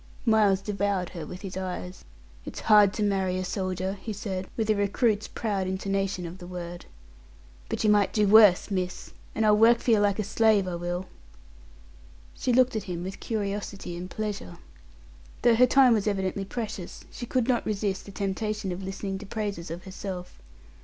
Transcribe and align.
Miles 0.25 0.61
devoured 0.61 1.09
her 1.09 1.27
with 1.27 1.41
his 1.41 1.55
eyes. 1.55 2.03
"It's 2.43 2.61
hard 2.61 2.91
to 2.93 3.03
marry 3.03 3.37
a 3.37 3.45
soldier," 3.45 3.99
he 4.01 4.13
said, 4.13 4.47
with 4.57 4.67
a 4.71 4.75
recruit's 4.75 5.27
proud 5.27 5.67
intonation 5.67 6.25
of 6.25 6.39
the 6.39 6.47
word; 6.47 6.87
"but 7.69 7.83
yer 7.83 7.91
might 7.91 8.11
do 8.11 8.27
worse, 8.27 8.71
miss, 8.71 9.13
and 9.35 9.45
I'll 9.45 9.55
work 9.55 9.77
for 9.77 9.91
yer 9.91 9.99
like 9.99 10.17
a 10.17 10.23
slave, 10.23 10.67
I 10.67 10.73
will." 10.73 11.05
She 12.33 12.51
looked 12.51 12.75
at 12.75 12.85
him 12.85 13.03
with 13.03 13.19
curiosity 13.19 13.95
and 13.95 14.09
pleasure. 14.09 14.57
Though 15.43 15.53
her 15.53 15.67
time 15.67 15.93
was 15.93 16.07
evidently 16.07 16.45
precious, 16.45 17.05
she 17.11 17.27
could 17.27 17.47
not 17.47 17.63
resist 17.63 18.05
the 18.07 18.11
temptation 18.11 18.71
of 18.71 18.81
listening 18.81 19.19
to 19.19 19.27
praises 19.27 19.69
of 19.69 19.83
herself. 19.83 20.41